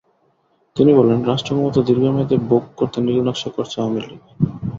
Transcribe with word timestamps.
তিনি 0.75 0.91
বলেন, 0.93 1.19
রাষ্ট্রক্ষমতা 1.23 1.81
দীর্ঘ 1.87 2.03
মেয়াদে 2.07 2.37
ভোগ 2.49 2.63
করতে 2.77 2.97
নীলনকশা 3.01 3.49
করছে 3.55 3.75
আওয়ামী 3.79 3.99
লীগ। 4.01 4.21